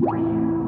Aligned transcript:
Bye. 0.00 0.59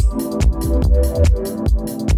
Thank 0.00 0.22
you. 2.12 2.17